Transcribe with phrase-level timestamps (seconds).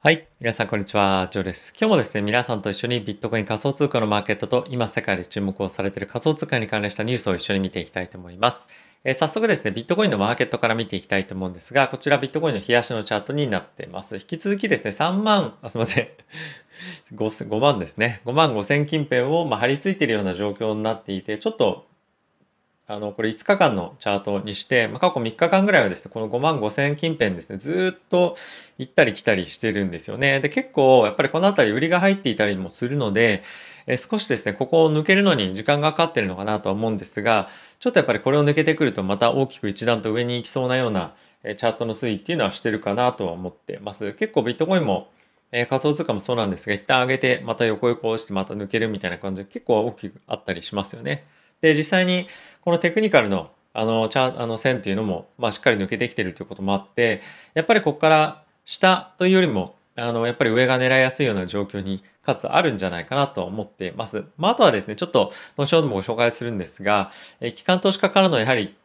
[0.00, 0.28] はい。
[0.38, 1.26] 皆さん、こんにちは。
[1.28, 1.74] ジョーです。
[1.76, 8.68] 今日もですね、皆さんと一緒にビットコイン仮想通貨のマーケットと今世界で注目をされている仮想通貨に関連したニュースを一緒に見ていきたいと思います。
[9.02, 14.14] えー、早速ですね、ビットコインのマーケットから見ていきたいと思うんですが、こちらビットコインの冷やしのチャートになっています。
[14.14, 16.08] 引き続きですね、3万、あ、すいません。
[17.16, 18.22] 5, 5万ですね。
[18.24, 21.88] 5万5千近辺を、まあ、張り付いているような状況になっていて、ちょっと
[22.90, 28.34] あの、これ5日間のチャートにして、まあ、過去3日間ぐらいはですね、この5万5千近辺ですね、ずっと
[28.78, 30.40] 行ったり来たりしてるんですよね。
[30.40, 33.42] で、結構、やっぱりこの辺り売りが入っていたりもするので、
[33.86, 44.14] え少しですね、ここを抜けるのに時間がかかってるのかなとは思うんですが、ちょっとやっぱりこれを抜けてくるとまた大きく一段と上に行きそうなようなえチャートの推移っていうのはしてるかなとは思ってます。
[44.14, 45.10] 結構ビットコインも
[45.52, 51.24] え仮想通貨もそうなんですが、一旦上げて、また横横押して、また抜けるみたいな感じで結構大きくあったりしますよね。
[51.60, 52.28] で、実際に
[52.60, 57.22] このテクニカルのあの、チャあの線っていうのも、まあ、しっかり抜けてきてるということもあって、
[57.54, 64.24] やっぱりここから下というよりも、あの、やっぱり上が狙いやすいような状況に、かつあるんじゃないかなと思っています。
[64.36, 68.76] まあ、あとはですね、ちょっと、後ほどもご紹介するんですが、え機関投資家からのやはり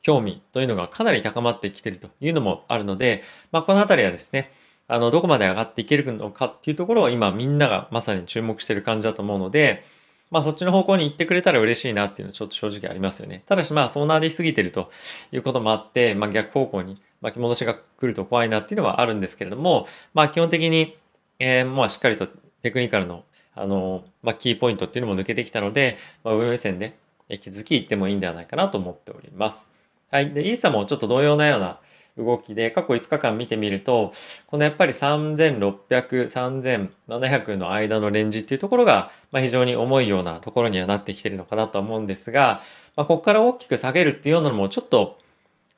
[0.00, 4.52] 興味というのがかなり高まってきているというのもあるので、まあ、このあたりはですね、
[4.86, 9.84] あの、どこまで上がっていけるのかっていうところを今みんながまさに注目している感じだと思うので、
[10.30, 13.42] まあそっちの方向に行ってくれたら嬉しいなっていうのはちょっと正直ありますよね。
[13.46, 14.90] ただしまあそうなりすぎてると
[15.32, 20.96] いうこともあって、まあ逆方向に巻き戻しが来ると怖いなっていうのはあるんですけれども、まあ基本的に、
[21.38, 22.28] えー、まあしっかりと
[22.62, 23.24] テクニカルの
[23.58, 26.96] あの、まあ、キーポイントっていうのも抜けてきたので、まあ、上目線で
[27.28, 29.68] 引き続き行ってもいいんではないかなと思っております。
[30.10, 30.32] はい。
[30.32, 31.80] で、イーサもちょっと同様なような
[32.18, 34.12] 動きで、過去5日間見てみると、
[34.46, 42.60] このやっぱり3600、3700の間のレンジっていうところが、まあ、非常に重いようなところにはなってきてるのかなと思うんですが、
[42.96, 45.18] まあ、ここから大きく下げるっていうのもちょっと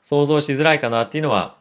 [0.02, 1.56] 想像しづらいかなっていうのは、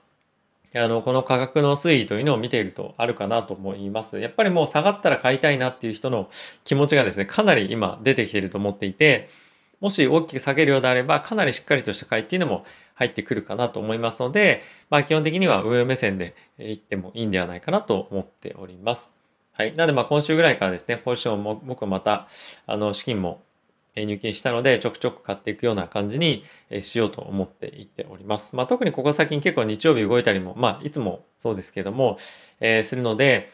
[0.75, 4.19] あの、この価格の推移というのを見ているとあるかなと思います。
[4.19, 6.29] やっぱりもう下がったら買いたいなっていう人の
[6.63, 9.29] 気持ちがですね、かなり今出てきていると思っていて、
[9.79, 12.65] もし大きく下げるようであれば、かなりしっかりとした買いっていうのも
[12.99, 19.15] 入ってくるかなと思いますので、まあ基本的には上目線でいってもいいんではないかなと思っております。
[19.53, 19.73] はい。
[19.75, 22.27] なのでまあ今週ぐらいからですね、ポジションも僕はまた、
[22.67, 23.41] あの、資金も
[23.95, 26.43] 入金したので、ちょくちょく買っていくような感じに
[26.81, 28.57] しようと思っていっております。
[28.57, 32.17] まあ特にここ最近結構日曜日動いたりも、まあいつもそうですけども、
[32.59, 33.49] えー、するので、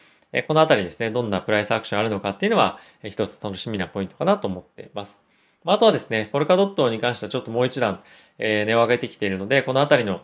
[0.47, 5.23] このあたりですね、どんなプライスアクションあるのかっていうのは、一つ楽しみなポイントかなと思っています。
[5.66, 8.02] まああとはですね、ポルカドットに関してはちょっともう一段、
[8.38, 10.22] えー、値を上げてきているので、このあたりの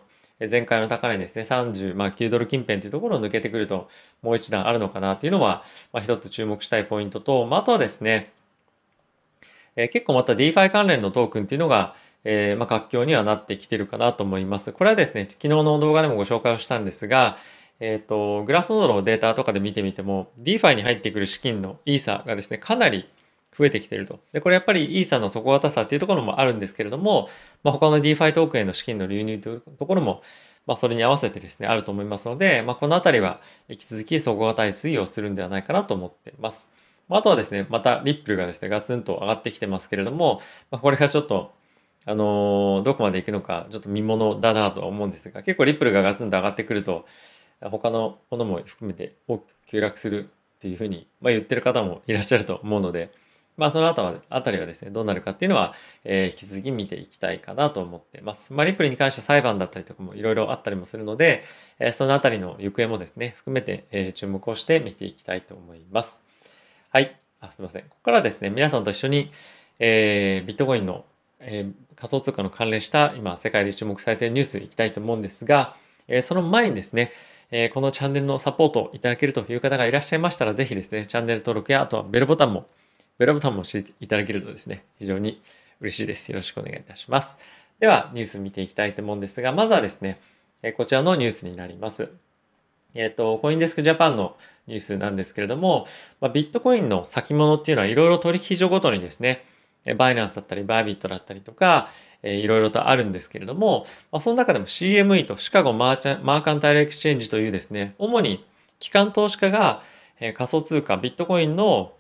[0.50, 3.90] 前回の高値ですね、30、まあ、9ドル近辺というところを抜けてくると、
[4.22, 5.63] もう一段あるのかなっていうのは、
[5.94, 8.31] まあ、一つ注目したいポイントと、まあ、あとはですね、
[9.75, 14.72] えー、結構また DeFi 関連のトークンっていうのが、えー、まあ、活況にはなってきてるかなと思います。
[14.74, 17.38] これはですね、昨日の動画でもご紹介をしたんですが、
[17.80, 23.09] えっ、ー、と、グラスノードのデータとかで見てみても、DeFi に入ってくる資金のイーサがですね、かなり
[23.57, 24.19] 増えてきてると。
[24.31, 27.29] で、これやっぱりイーサの底堅さっていうところもあるんですけれども、
[27.63, 30.22] まあ、他の DeFi トークへの資金の流入というところも、
[30.66, 36.69] まあ、それに合わせてですね、あると思いますので、まあ、このあたりは引き続き底堅い推移をするんではないかなと思っています。
[37.09, 40.39] まあとはですね、またリップルがですね、ガツンと上がってきてますけれども、
[40.69, 41.51] ま、これがちょっと、
[42.06, 47.06] あのー、どこまで行くのか、ちょっと見ものだなとは思うんですが、結構リップルがガツンと上がってくると、
[47.59, 53.12] 他のものも含めて大きく急落するっていうふうに、まあ、言ってる方もいらっしゃると思うので、
[53.61, 58.51] まあ、その後は、あたりはですね、どうなるかっていうのは、えー、引き続き見ていきたいかなと思ってます。
[58.53, 61.44] まあ、リプルに関して裁判だったりとかもいろいろあったりもするので、
[61.77, 66.23] えー、そのあたりの行方もですね、含めて、えー、注目をして見ていきたいと思います。
[66.89, 67.16] はい。
[67.39, 67.83] あすみません。
[67.83, 69.29] ここからですね、皆さんと一緒に、
[69.77, 71.05] えー、ビットコインの、
[71.39, 75.75] えー、仮想通貨の関連した今、世界で注目されているニュースいきたいと思うんですが、
[76.07, 77.11] えー、その前にですね、
[77.51, 82.66] えー、このチャンネルのサポートをいただけるという方がいらっしゃいましたら、ぜひですね、チャンネル登録や、あとはベルボタンも
[83.21, 85.43] ベルボタンも押していただけるとですね、非常に
[85.79, 86.31] 嬉しいです。
[86.31, 87.37] よろしくお願いいたします。
[87.79, 90.19] では、ニュース見ていきたいと思うんですが、まずはですね、
[90.75, 92.09] こちらのニュースになります。
[92.95, 95.85] えっ、ー、と、 CoinDesk Japan のニュースなんですけれども、
[96.19, 99.45] まあ、ビットコインの先物っていうのはいろいろ取引所ごとにですね、
[99.98, 101.89] Binance だったり、 Bybit だったりとか、
[102.24, 108.44] いろいろとあるんですけれども、まあ、その中でも CME と Chicago マーチャ Mercantile Exchange というですね、主に
[108.79, 109.83] 機関投資家が
[110.33, 111.94] 仮想通貨ビットコインの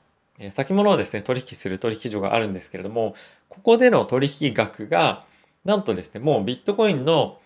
[0.49, 3.13] 先物をですね、取引する取引所があるんですけれども、
[3.49, 5.25] ここでの取引額が、
[5.65, 7.39] なんとですね、もうビットコインの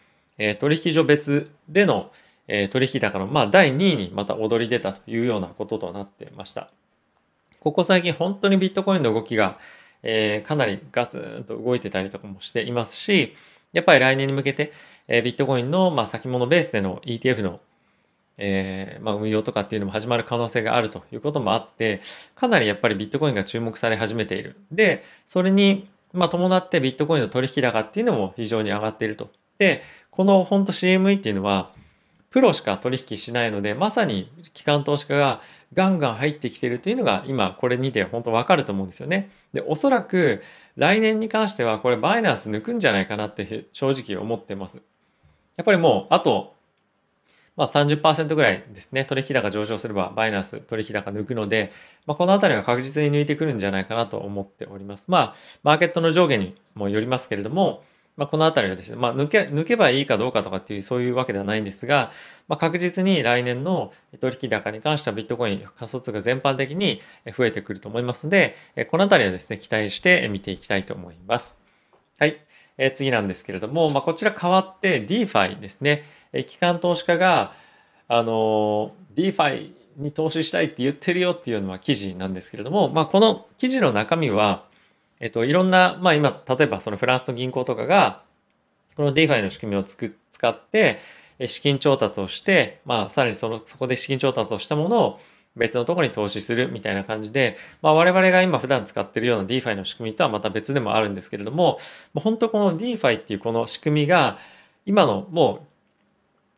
[0.60, 2.12] 取引所別での
[2.70, 6.70] 取引高の、まあ、第2位にまた躍り出たというようなこととなってました。
[7.60, 9.58] ここ最近本当にビットコインの動きが、
[10.04, 13.36] えー、かなりガツンと動いてたりとかもしていますし、
[13.74, 14.72] やっぱり来年に向けて、
[15.08, 17.60] えー、ビットコインの、まあ、先物ベースでの ETF の
[18.38, 22.02] えー、まあ、運用とかっていうのも始まる可能性があるということもあって
[22.36, 31.72] かなりやっぱりビットコインが注目され始めているでそれにまあ伴ってビットコインの取引高っていうのも非常に上がっているとでこの本当 CME っていうのは
[32.32, 35.42] プロしか取引しないのでまさに機関投資家が
[35.74, 39.30] ガンガン入ってきてるというのが今これにて本当わかると思うんですよね。
[39.54, 40.42] でおそらく
[40.76, 44.82] 来年に関してはこれバイナンス抜くんじゃないかなって正直思ってます。
[45.56, 46.55] やっぱりもうあと
[47.56, 51.72] まあ30%ぐらいですね、取引高上昇すればバイナンス取引高抜くので、
[52.06, 55.06] まあ、このあたりは確実に抜いてくるんじゃないかなと思っております。
[55.08, 57.84] まあ、マーケットの上下にもよりますけれども、
[58.18, 62.12] まあ、このあたりはですね、まあ、抜け、抜けばいいかどうかとかっていうそういうわけではないんですが、
[62.48, 63.92] まあ、確実に来年の
[64.22, 67.02] 取引高に関してはビットコイン仮想通貨全般的に
[67.38, 68.56] 増えてくると思いますので、
[68.90, 71.62] このあたりはですね、期待して見ていきたいと思います。
[72.18, 72.45] はい。
[72.78, 76.04] え次なんですけれども、まあ、こちら変わって DeFi ですね。
[76.34, 77.54] え機関投資家が、
[78.08, 84.66] あの、DeFi に投資したいって言ってるよっていうのは記事なんですけれども、まあ、この記事の中身は、
[85.20, 88.24] えっと、いろんな、まあ今、例えばそのフランスの銀行とかが、
[88.96, 91.00] この DeFi の仕組みをつく使って、
[91.48, 95.20] 資金調達をして、まあ、さらにその、そこで資金調達をしたものを
[95.56, 101.80] 別のところに投資するみたいな感じで、まあ、我々が今普段使っているような DeFi の仕組みとはまた別でもあるんですけれども、
[102.14, 104.38] もう本当この DeFi っていうこの仕組みが、
[104.86, 105.62] 今のもう、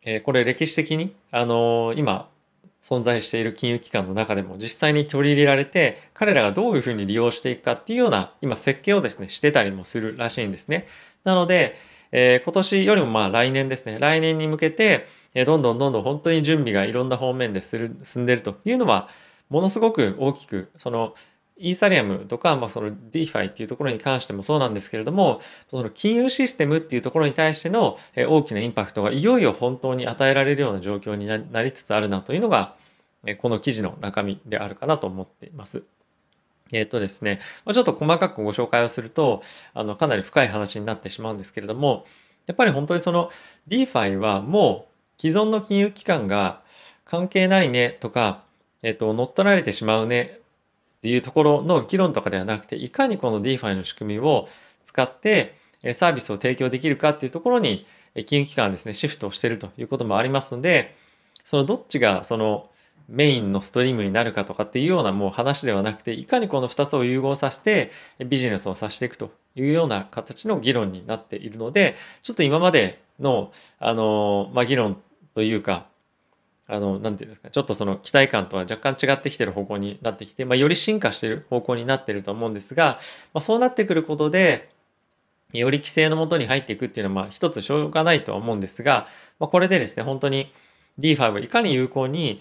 [0.02, 2.28] え、これ歴史的に、あの、今、
[2.82, 10.86] 存在している金融機関の中でも実際に取り入れられて彼らがどういうふうに利用していくかっていうような今設計をですねしてたりもするらしいんですね。
[11.24, 11.76] なので、
[12.12, 15.06] えー、今年よりもまあ来年ですね来年に向けて、
[15.40, 19.08] え、どんどんどんどん本当に準備がいろんな方面でする進んでるというのは
[19.48, 21.14] ものすごく大きくその
[21.56, 25.40] イーサリアムとか、まあ、その DeFi っていうところに関してもそうなんですけれども、
[25.70, 32.76] その金融システムっていうところに対しての大きなインパクトがいよいよ本当に与えられるような状況になりつつあるなというのが、
[33.38, 35.82] この記事の中身であるかなと思っています。
[36.72, 37.40] えっ、ー、とですね、
[37.72, 39.42] ちょっと細かくご紹介をすると、
[39.74, 42.04] あの、かなり深い話になってしまうんですけれども、
[42.46, 43.30] やっぱり本当にその
[43.68, 46.62] DeFi はもう既存の金融機関が
[47.04, 48.42] 関係ないねとか、
[48.82, 50.38] えっ、と、乗っ取られてしまうね
[50.98, 54.48] っていうところの議論とかではなくて、いかにこの DeFi の仕組みを
[54.84, 55.56] 使って
[55.94, 57.86] サービスを提供できるかっていうところに
[58.26, 60.96] 金融機関ですね、シフトをしているということもありますので、
[61.44, 62.68] そのどっちがその
[63.08, 67.90] メインのストリームになるかとかっていうようなもう話ではなくて、いかにこの2つを融合させて
[68.26, 75.00] ビジネスをさせていくというような形の議論になっているので、ちょっと今までの、あの、まあ、議論
[75.38, 75.86] というか、
[76.66, 82.98] あの、なんていうんですか、ちょっとその期待感とは若干違ってきてる方向になってきて、まあ、より進化してる方向になってると思うんですが、
[83.32, 84.68] まあ、そうなってくることで、
[85.52, 89.06] より規制のもとに入っていくっていうのは、まあ、一つしょうがないとは思うんですが、
[89.38, 90.52] まあ、これでですね、本当に
[90.98, 92.40] DeFi をいかに有効に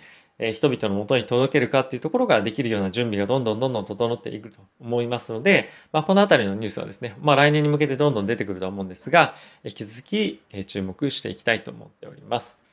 [0.54, 9.34] 人々のもとに届けるかっていうところができるような準備がどんどんどんどん整っていくと思いますので、まあ、このあたりのニュースはですね、まあ、来年に向けてどんどん出てくるとは思うんですが、
[9.64, 12.67] 引き続き注目していきたいと思っております。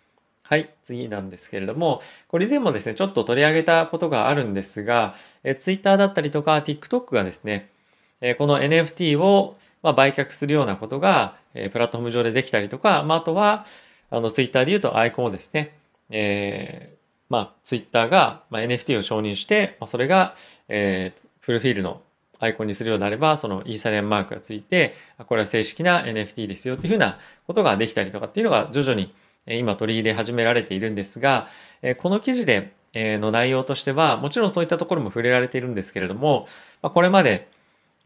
[0.46, 7.70] はい、次なんですけれども、これ以前もですね、ちょっと取り上げたことがあるんですが、え Twitter だったりとか TikTok がですね、
[8.20, 13.64] えこの NFT をま売却するようなことが、えプラットフォーム上でできたりとか、まあ、とは、
[14.10, 15.72] あの Twitter で言うとアイコンをですね、
[16.10, 16.96] えー、
[17.30, 20.36] まあ、Twitter が、ま NFT を承認して、ま、それが、
[20.68, 22.02] えー、プロフィールの
[22.38, 24.94] アイコンにするようであれば、そのイーサリアムマークがついて、
[25.26, 29.14] これは正式な NFT ですよっていうふうなことができたりとかっていうのが徐々に
[29.46, 31.48] 今取り入れ始められているんですが、
[31.98, 36.46] この記事での内容としては、もちろんそういったところも触れられているんですけれども、
[36.82, 37.48] これまで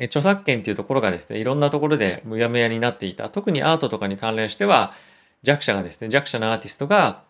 [0.01, 3.29] 著作権っていうところがですね、いろんなところでむやむやになっていた。
[3.29, 4.93] 特にアートとかに関連しては、
[5.43, 7.23] 弱者がですね、弱者のアーティストが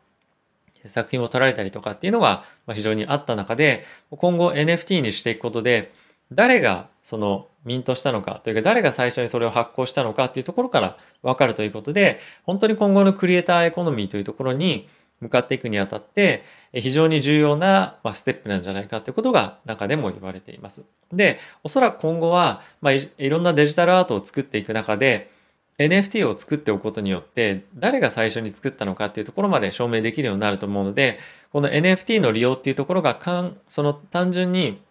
[0.87, 5.93] 作品を撮られたりとかっていうのが非常にあった中で、今後 NFT にしていくことで、
[6.33, 14.91] 誰がそのミントしたのかというか誰が最初にそれを発行したのかっていうところから分かるということで本当に今後のクリエイターエコノミーというところに
[15.23, 20.85] 向かっていくにあたって非常に重要なステップなんじゃないかということが中でも言われています。
[21.11, 25.31] でおそらく今後は、まあ、いろんなデジタルアートを作っていく中で
[25.79, 31.19] NFT を作っておくことによって誰が最初に作ったのかっていうところまで証明できるようになると思うので
[31.53, 34.83] この NFT の利用っていうところがかんその単純に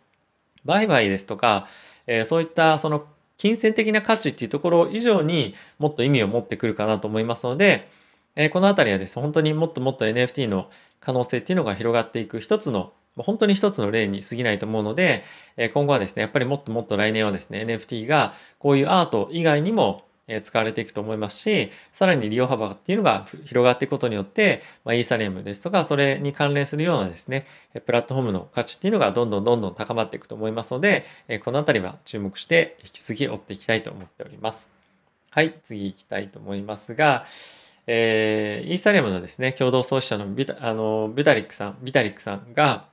[0.66, 1.68] 売買ですとか
[2.08, 3.06] えー、そういったその
[3.38, 7.90] 金銭的な価値っていうところ以上にもっと意味を持ってくるかなと思いますので、
[8.36, 15.24] えー、この辺りはですね、本当にもっともっと NFT の可能性っていうのが広がっていく一つの本当に一つの例に過ぎないと思うので、
[15.74, 20.07] 今後はですね、やっぱりもっともっと来年はですね、NFT がこういうアート以外にも
[20.42, 27.46] 使われていくと思いますし、さらに利用幅っていうのが広がっていくことによって、まあ、イーサリアムですとか、それに関連するようなですね、
[27.86, 31.06] プラットフォームの価値っていうのがどんどんどんどん高まっていくと思いますので、
[31.44, 34.72] このあたりは注目して引き続き追っていきたいと思っております。
[35.30, 37.26] はい、次行きたいと思いますが、
[37.86, 42.88] えー、イーサリアムのですね、共同創始者のビタあのビタリックさん、ビタリックさんが、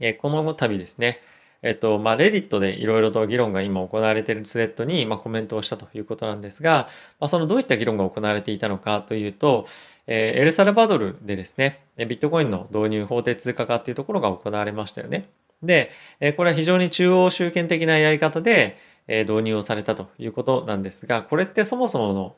[0.00, 1.20] えー、この度ですね、
[1.66, 9.66] えっと、まあ、レディットでいろいろと議論が今行われているスレッドに、まあ、コメントをしたということなんですが、まあ、そのどういった議論が行われていたのかというと、
[10.06, 15.28] えー、エルサルバドルでですね、ビットコインの導入法定通貨化っていうところが行われましたよね。
[15.60, 18.76] で、えこれは非常に中央集権的なやり方で、
[19.08, 22.36] え導入をされたということなんですが、これってそもそもの、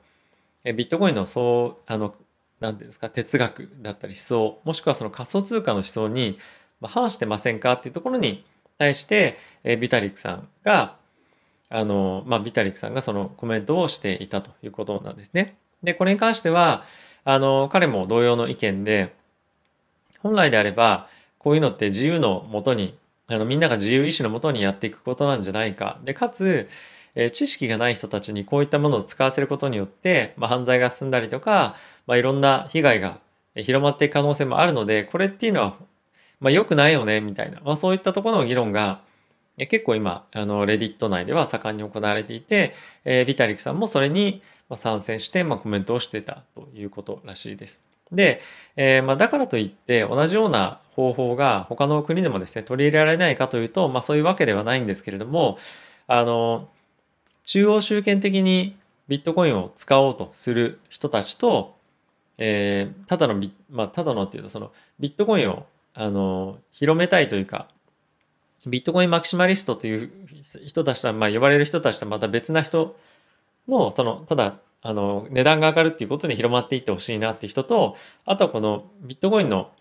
[0.64, 2.14] えビットコインのそう、あの、
[2.60, 6.38] なんていうんですか、哲学だったり思想、もしくはその仮想通貨の思想に
[6.80, 8.46] ま反してませんかっていうところに
[8.78, 10.96] 対して、えビタリックさんが、
[11.68, 15.56] あの、まあ、ビタリックさんがそのコメントをしていたということなんですね。
[15.82, 16.84] で、これに関しては、
[17.24, 19.14] あの、彼も同様の意見で、
[20.20, 21.08] 本来であれば、
[21.38, 22.98] こういうのって自由のもとに
[23.30, 26.00] あのみんなが自由意志のもとにやっていくことなんじゃないか。
[26.02, 26.68] で、かつ、
[27.14, 33.18] え知識がない人たちにこういったものを使わせることによって、まあ、犯罪が進んだりとか、まあ、いろんな被害が
[33.54, 35.76] 広まっていく可能性もあるので、これっていうのは、
[36.40, 39.02] まあ、良くないよね、みたいな、まあ、そういったところの議論が、
[39.56, 44.40] 結構今、あの、レディット内では盛んに行われていて、えー、ビタリクさんもそれに
[44.76, 47.88] 参戦して、まあ、コメントをしてたということらしいです。
[48.12, 48.40] で、
[48.76, 55.58] えー、まあ、だからといって同じような方法が他の国でもですね取り入れられないかというと、まあ、そういうわけではないんですけれども
[56.06, 56.68] あの
[57.44, 58.76] 中央集権的に
[59.08, 61.76] ビットコインを使おうとする人たちと、
[62.38, 65.66] えー、ただのビ、まあ、ただのっていうとそのビットコインを
[66.00, 67.66] あの広めたいというか
[68.64, 70.10] ビットコインマキシマリストという
[70.64, 72.96] 人たちとは、まあ、呼ばれる人たちとはまた別な人
[73.66, 79.72] のそのただあの値段が上がるっていうことに広まっていってほしいなっていう人とあとはこのビットコインの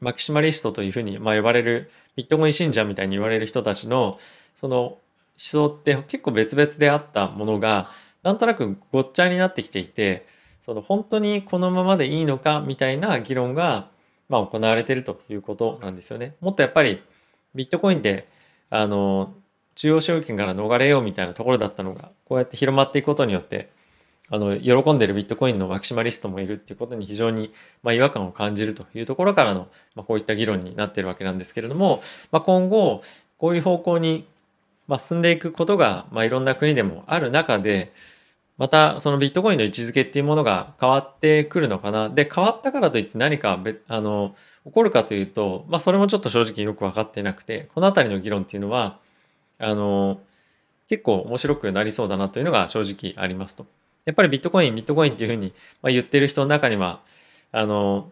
[0.00, 4.18] マキシマリストというふうに、まあ、呼ばれるビットコイン信者みたいに言われる人たちの
[4.56, 4.98] その思
[5.36, 7.90] 想って結構別々であったものが
[8.22, 10.26] なんとなくごっちゃになってきていて
[10.64, 13.88] その本当にこのままでいいのかみたいな議論が、
[14.28, 16.34] まあ、行われているということなんですよね。
[16.40, 17.02] もっとやっぱり
[17.54, 18.28] ビットコインで
[18.70, 19.32] あの
[19.74, 23.70] 中央集権から逃れようみたいなところだったのがこうやって広まっていくことによって
[24.30, 33.02] あの喜んでるビットコインのマキシマリストもいるっていうことに非常に、まあ、違和感を感じるというところからの、まあ、こういった議論になってるわけなんですけれども、まあ、今後
[33.38, 34.26] こういう方向に、
[34.86, 37.92] まあ、進んでいくことが、まあ、いろんな国でもある中で
[38.58, 44.34] またそのビットコインの位置づけっていうものが変わってくるのかなで変わったからといって何かあの
[44.64, 48.98] 起こるかというと、まあ、それもちょっと正直よく分かっていなくてこの辺りの議論っていうのは
[49.58, 50.20] あの
[50.88, 53.66] 結構面白くなりそうだなというのが正直ありますと。
[54.08, 55.52] やっぱりビットコイン、ビットコインっていうふうに、
[55.84, 57.02] 言ってる人の中には、
[57.52, 58.10] あの、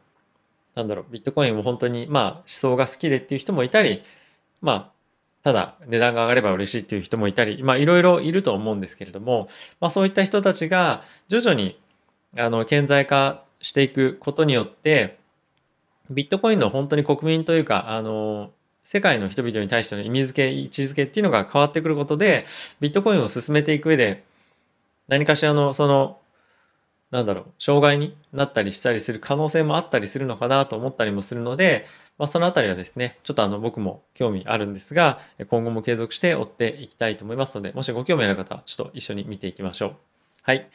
[0.75, 4.03] なんだろう、ビットコインを本当に、まあ、思想が好きでっていう人もいたり、
[4.61, 4.93] まあ、
[5.47, 9.49] ただ値段が上がれば嬉しいっていう人もいたり、まあ、いろいろいると思うんですけれども、
[9.79, 11.79] まあ、そういった人たちが徐々に、
[12.37, 15.21] あの、顕在化していくことによって、
[16.11, 18.51] ビットコインの本当に国民というか、あの、
[18.83, 22.45] 世界の人々に対しての意味づけ、位置づけっていうのが変わってくることで、
[22.81, 24.25] ビットコインを進めていく上で、
[25.07, 26.19] 何かしらのその
[27.11, 31.87] なんだろう障害になったりしたりする可能性もあったりするのかなと思ったりもするので、
[32.19, 39.97] まあ、そのあたりはですねちょっとあの僕も興味あるんですが今後も継続して追っていきたいと思いますのでもしご興味ある方はちょっと一緒に見ていきましょう。
[40.43, 40.69] はい。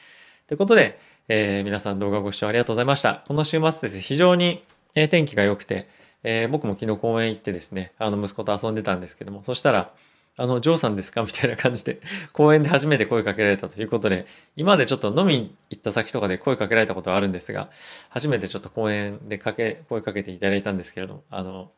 [0.48, 3.24] ということで、えー、皆さん動画ご視聴ありがとうございました。
[3.28, 5.88] この週末ですね非常に天気が良くて、
[6.24, 9.94] えー、僕も昨日公園行ってですねあの息子と遊んでたんですけどもそしたら
[10.38, 11.22] あの、ジョーさんですか？
[11.24, 17.70] みたいな感じで、公園で初めて声かけられたということで、今までちょっと飲みに行った先とかで声かけられたことはあるんですが、
[18.10, 21.72] 初めてちょっと公園でかけ、声かけていただいたんですけれども、あの、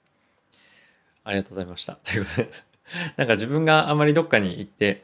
[1.24, 1.94] ありがとうございました。
[2.04, 2.50] ということで、
[3.18, 5.04] なんか自分があまりどっかに行って、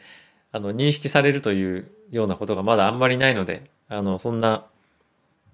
[0.51, 4.65] あの、認識されるというようなことがまだあんまりないので、あの、そんな、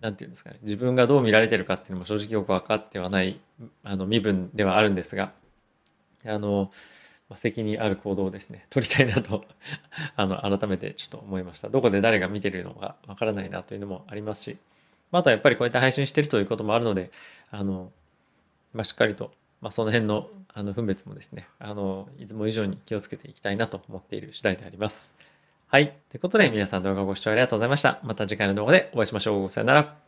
[0.01, 3.39] なんていうんですかね、自分がどう見られてるかっていうのも正直よく分かってはない、
[3.83, 5.31] あの、身分ではあるんですが、
[6.25, 6.71] あの、
[7.29, 9.45] ま、責任ある行動をですね、 取りたいなと
[10.15, 11.69] あの、改めてちょっと思いました。
[11.69, 14.57] どこで誰が見てるのかわからないなというのもありますし、
[15.11, 17.11] まあ、とはやっぱりこうやって配信してるということもあるので、
[17.51, 17.91] あの、
[18.73, 25.15] まあ、しっかりと、まあ、その辺のあの分別もですね、あの、いつも以上に気をつけていきたいなと思っている次第であります。
[25.67, 25.87] はい。
[26.09, 27.99] ということで皆さん動画ご視聴ありがとうございました。
[28.03, 29.49] また次回の動画でお会いしましょう。
[29.49, 30.04] さよなら。